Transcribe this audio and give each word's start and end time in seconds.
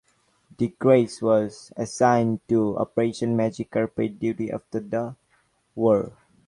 "De 0.57 0.69
Grasse" 0.79 1.21
was 1.21 1.71
assigned 1.77 2.39
to 2.49 2.75
Operation 2.79 3.37
Magic 3.37 3.69
Carpet 3.69 4.17
duty 4.17 4.49
after 4.51 4.79
the 4.79 5.15
war. 5.75 6.11